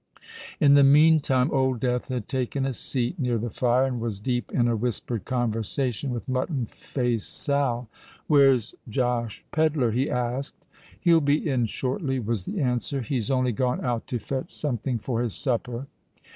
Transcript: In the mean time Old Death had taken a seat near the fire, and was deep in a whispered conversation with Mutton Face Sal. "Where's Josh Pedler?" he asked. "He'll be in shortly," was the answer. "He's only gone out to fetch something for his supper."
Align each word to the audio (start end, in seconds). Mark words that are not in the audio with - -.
In 0.59 0.73
the 0.73 0.83
mean 0.83 1.19
time 1.19 1.51
Old 1.51 1.79
Death 1.79 2.07
had 2.07 2.27
taken 2.27 2.65
a 2.65 2.73
seat 2.73 3.19
near 3.19 3.37
the 3.37 3.51
fire, 3.51 3.85
and 3.85 4.01
was 4.01 4.19
deep 4.19 4.51
in 4.51 4.67
a 4.67 4.75
whispered 4.75 5.25
conversation 5.25 6.09
with 6.09 6.27
Mutton 6.27 6.65
Face 6.65 7.23
Sal. 7.27 7.87
"Where's 8.25 8.73
Josh 8.89 9.45
Pedler?" 9.51 9.91
he 9.91 10.09
asked. 10.09 10.65
"He'll 10.99 11.21
be 11.21 11.47
in 11.47 11.67
shortly," 11.67 12.17
was 12.19 12.45
the 12.45 12.59
answer. 12.61 13.01
"He's 13.01 13.29
only 13.29 13.51
gone 13.51 13.85
out 13.85 14.07
to 14.07 14.17
fetch 14.17 14.55
something 14.55 14.97
for 14.97 15.21
his 15.21 15.35
supper." 15.35 15.85